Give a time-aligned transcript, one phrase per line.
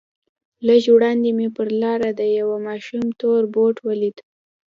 [0.67, 4.17] لږ وړاندې مې پر لاره د يوه ماشوم تور بوټ ولېد.